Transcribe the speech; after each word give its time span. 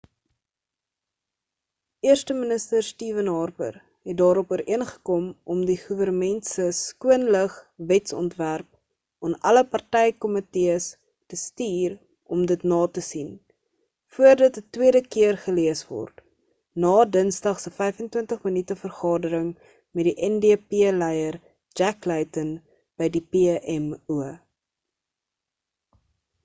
eersteminister 2.11 2.79
stephen 2.85 3.27
harper 3.31 3.73
het 4.11 4.17
daarop 4.21 4.53
ooreengekom 4.55 5.25
om 5.55 5.59
die 5.69 5.75
goewernment 5.81 6.47
se 6.51 6.65
skoon 6.77 7.25
lug 7.35 7.57
wetsontwerp'aan 7.91 9.35
alle 9.49 9.61
party-komitees 9.75 10.87
te 11.33 11.39
stuur 11.41 11.93
om 12.37 12.41
dit 12.53 12.65
na 12.71 12.79
te 12.95 13.03
sien 13.09 13.29
voor 14.17 14.41
dit 14.41 14.57
'n 14.61 14.65
tweede 14.79 15.03
keer 15.15 15.39
gelees 15.45 15.83
word 15.91 16.25
na 16.85 16.95
dinsdag 17.17 17.63
se 17.65 17.73
25 17.79 18.43
minute 18.49 18.79
vergadering 18.87 19.49
met 19.99 20.09
die 20.11 20.31
ndp 20.33 20.81
leier 21.03 21.37
jack 21.83 22.09
layton 22.13 22.55
by 23.03 23.15
die 23.19 23.25
pmo 23.35 24.25